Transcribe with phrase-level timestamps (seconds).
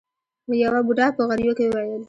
[0.63, 1.99] يوه بوډا په غريو کې وويل.